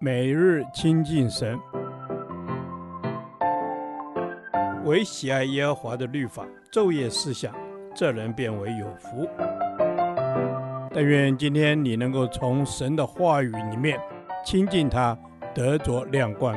[0.00, 1.58] 每日亲近神，
[4.84, 7.54] 唯喜爱耶和华的律法，昼夜思想，
[7.94, 9.28] 这人便为有福。
[10.92, 14.00] 但愿今天你能够从神的话语里面
[14.44, 15.18] 亲近他，
[15.54, 16.56] 得着亮光。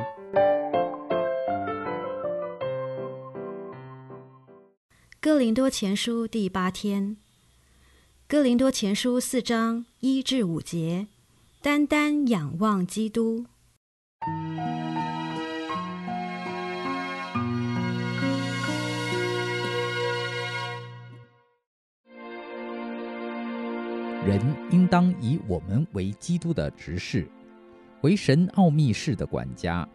[5.20, 7.16] 哥林多前书第八天，
[8.28, 11.08] 哥林多前书四章一至五节。
[11.60, 13.44] 单单仰望基督。
[24.24, 24.40] 人
[24.70, 27.26] 应当以我们为基督的执事，
[28.02, 29.86] 为神奥秘事的管家。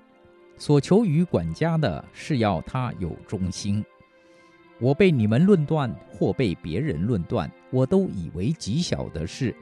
[0.57, 3.83] 所求于管家的是要他有忠心。
[4.81, 9.55] 我被你们论断，或被别人论断，我都以为极小的事。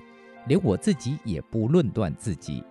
[0.48, 2.64] 连我自己也不论断自己，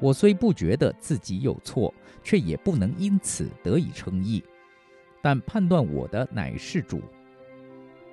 [0.00, 4.42] 我虽不觉得自己有错，却也不能因此得以称义。
[5.22, 7.00] 但判断我的乃是主，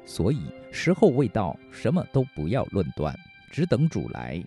[0.05, 3.13] 所以时候未到，什么都不要论断，
[3.51, 4.43] 只等主来。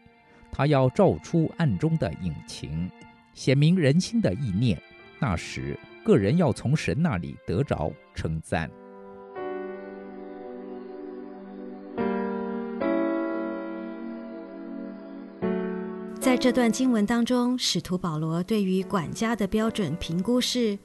[0.51, 2.91] 他要照出暗中的隐情，
[3.35, 4.81] 显明人心的意念。
[5.19, 8.71] 那时，个人要从神那里得着称赞。
[16.25, 20.79] 在这段经文当中，使徒保罗对于管家的标准评估是：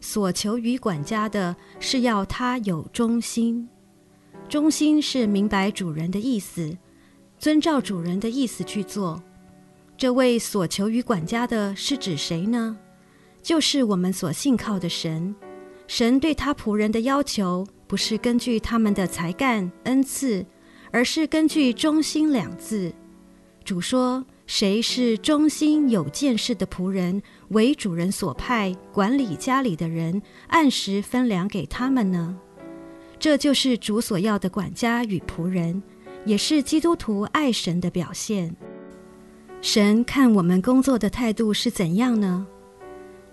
[0.00, 3.68] 所求于管家的是要他有忠心。
[4.48, 6.76] 忠心是明白主人的意思，
[7.38, 9.22] 遵照主人的意思去做。
[9.96, 12.76] 这位所求于管家的是指谁呢？
[13.40, 15.32] 就是我们所信靠的神。
[15.86, 20.44] 神对他仆人的要求，不是根据他们的才干恩赐，
[20.90, 22.92] 而是根据忠心两字。
[23.64, 24.26] 主说。
[24.52, 32.36] 谁是忠心有见识的仆人，为主人所派管理家里的人，按时分粮给他们呢？
[33.16, 35.80] 这就是主所要的管家与仆人，
[36.24, 38.56] 也是基督徒爱神的表现。
[39.62, 42.44] 神看我们工作的态度是怎样呢？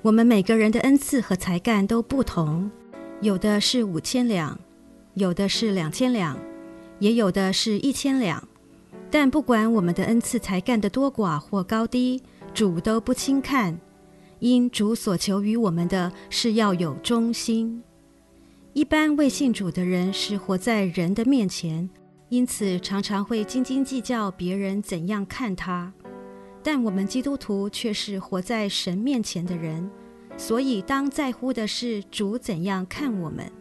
[0.04, 2.70] 我们每个人的恩赐和才干都不同，
[3.22, 4.56] 有的是五千两，
[5.16, 6.38] 有的是两千两，
[7.00, 8.48] 也有的是一千两。
[9.10, 12.22] 但不管我们的恩赐才干的多寡或高低，
[12.54, 13.80] 主都不轻看，
[14.40, 17.82] 因主所求于我们的是要有忠心。
[18.74, 21.90] 一般未信主的人是活在人的面前，
[22.30, 25.92] 因此常常会斤斤计较别人怎样看他；
[26.62, 29.90] 但我们基督徒却是活在神面前的人，
[30.36, 33.52] 所以当在乎的是主怎样看我们。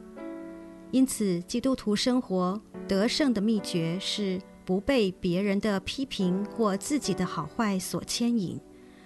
[0.90, 8.60] 因此，基督徒生活得胜的秘诀是，不被别人的批评或自己的好坏所牵引，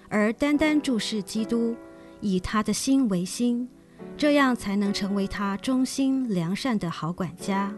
[0.09, 1.77] 而单单注视基督，
[2.23, 3.69] 以他的心为心，
[4.17, 7.73] 这样才能成为他忠心良善的好管家。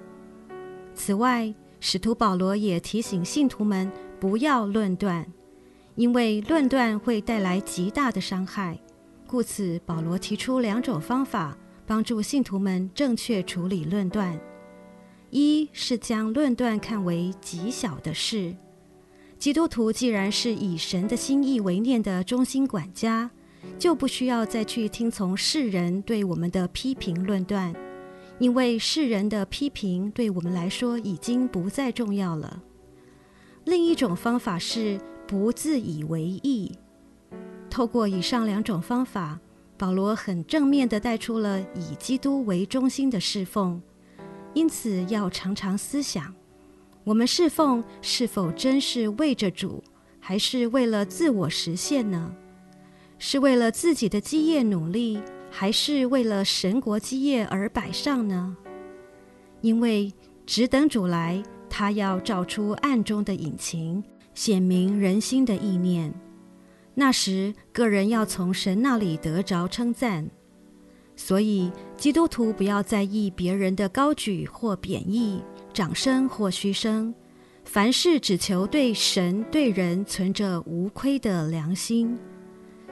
[0.94, 3.90] 此外，使徒保罗也提醒信徒们
[4.20, 5.26] 不要论断，
[5.96, 8.78] 因为论断会带来极大的伤害。
[9.26, 14.38] 故此，保罗提出两种方法，帮助信徒们正确处理论断。
[15.32, 18.54] 一是将论断看为极小的事。
[19.38, 23.30] 基督徒既然是以神的心意为念的中心管家，
[23.78, 27.74] 就不需要再去听从世人对我们的批评论断，
[28.38, 32.62] 因为世人的批评对我们来说已经不再重要了。
[33.64, 36.72] 另一种方法是不自以为意。
[37.70, 39.40] 透过以上两种方法，
[39.78, 43.80] 保罗很正面地带出了以基督为中心的侍奉。
[44.54, 46.34] 因此，要常常思想：
[47.04, 49.82] 我们侍奉是否真是为着主，
[50.20, 52.34] 还是为了自我实现呢？
[53.18, 58.56] 是为了自己的基业努力，还是为了神国基业而摆上呢？
[59.60, 60.12] 因为
[60.44, 64.02] 只等主来，他要照出暗中的隐情，
[64.34, 66.12] 显明人心的意念。
[66.94, 70.28] 那时，个人要从神那里得着称赞。
[71.14, 75.42] 所以，基督徒不要在意别人的高举或贬义、
[75.72, 77.14] 掌声或嘘声，
[77.64, 82.18] 凡事只求对神对人存着无亏的良心。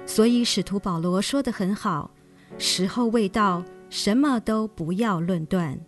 [0.07, 2.11] 所以，使徒保罗说得很好：
[2.59, 5.79] 时候未到，什么都不要论断。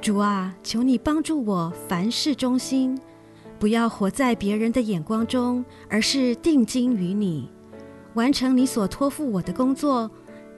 [0.00, 2.98] 主啊，求你帮助我，凡事忠心，
[3.58, 7.50] 不要活在别人的眼光中，而是定睛于你，
[8.14, 10.10] 完成你所托付我的工作。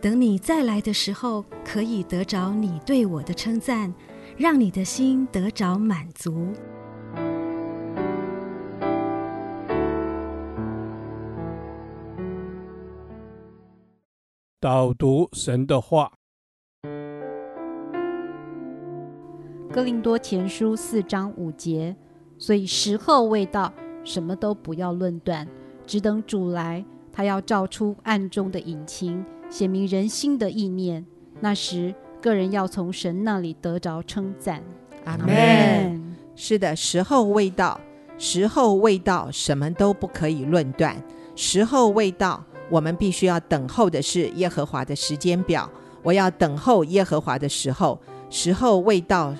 [0.04, 3.90] 等你再来的时候，可以得着你对我的称赞，
[4.36, 6.52] 让你的心得着满足。
[14.60, 16.12] 导读神的话。
[19.72, 21.96] 哥林多前书四章五节，
[22.36, 23.72] 所以时候未到，
[24.04, 25.48] 什么都不要论断，
[25.86, 29.24] 只等主来，他要照出暗中的引擎。
[29.54, 31.06] 显明人心的意念。
[31.38, 34.60] 那时，个人要从神那里得着称赞。
[35.04, 36.16] 阿门。
[36.34, 37.80] 是的，时候未到，
[38.18, 41.00] 时候未到，什么都不可以论断。
[41.36, 45.70] 时候未到，我们必须要等候的是耶和华的时间表。
[46.02, 49.32] 我要等候耶和华的时候，时候未到。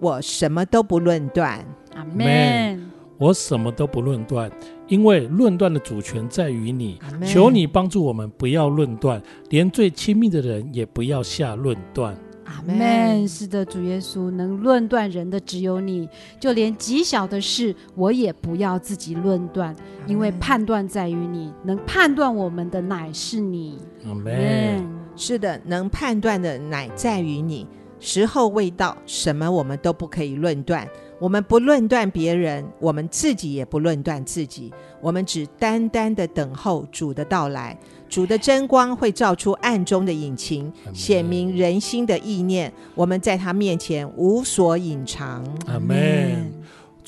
[0.00, 1.62] 我什么都不论断，
[1.94, 2.90] 阿门。
[3.18, 4.50] 我什么都不论断，
[4.86, 6.98] 因为论断的主权在于你。
[7.26, 9.20] 求你帮助我们，不要论断，
[9.50, 12.16] 连最亲密的人也不要下论断。
[12.44, 13.26] 阿门。
[13.28, 16.08] 是的，主耶稣，能论断人的只有你，
[16.40, 19.74] 就连极小的事，我也不要自己论断，
[20.06, 23.78] 因为判断在于你，能判断我们的乃是你。
[24.06, 24.88] 阿门。
[25.16, 27.66] 是的，能判断的乃在于你。
[28.00, 30.88] 时候未到，什么我们都不可以论断。
[31.18, 34.72] 我们不论断别人，我们自己也不论断自己。
[35.00, 37.76] 我们只单单的等候主的到来。
[38.08, 42.72] 主的真光会照出暗中的隐情，显明人心的意念。
[42.94, 45.44] 我们在他面前无所隐藏。
[45.66, 46.52] 阿门。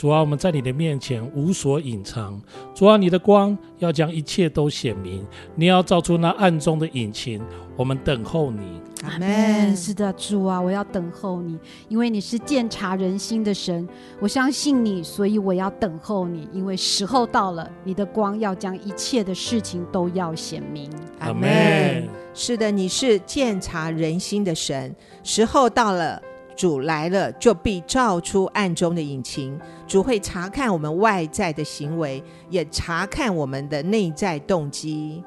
[0.01, 2.41] 主啊，我们在你的面前无所隐藏。
[2.75, 5.23] 主啊，你的光要将一切都显明。
[5.55, 7.39] 你要照出那暗中的隐情。
[7.77, 8.81] 我们等候你。
[9.03, 9.77] 阿门。
[9.77, 11.59] 是的，主啊，我要等候你，
[11.91, 13.87] 因为你是鉴察人心的神。
[14.21, 20.91] 我相信你，所以我要等候你，因为时候到了，你的光要将一切的事情都要显明。
[21.19, 22.09] 阿门。
[22.33, 24.97] 是的，你是鉴察人心的神。
[25.23, 26.23] 时候到了，
[26.61, 29.59] 主来了，就必照出暗中的隐情。
[29.87, 35.25] 主会查看我们外在的行为，也查看我们的内在动机。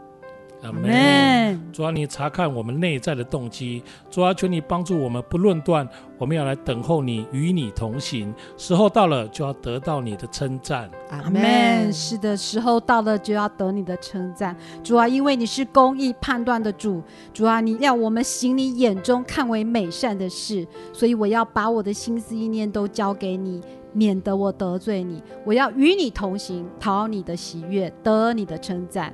[0.63, 1.71] 阿门。
[1.71, 3.83] 主啊，你查看我们内在的动机。
[4.10, 5.88] 主啊，求你帮助我们不论断，
[6.18, 8.33] 我们要来等候你，与你同行。
[8.57, 10.89] 时候到了，就要得到你的称赞。
[11.10, 11.92] 阿门。
[11.92, 14.56] 是的，时候到了，就要得你的称赞。
[14.83, 17.01] 主啊，因为你是公义判断的主。
[17.33, 23.62] 主啊，你要我们行你眼中看为美善的事，所以我要把我的心思意念都交给你，
[23.92, 25.21] 免得我得罪你。
[25.45, 29.13] 我要与你同行，讨你的喜悦，得你的称赞。